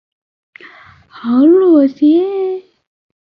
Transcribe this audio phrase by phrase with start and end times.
[1.09, 2.65] 豪洛吉。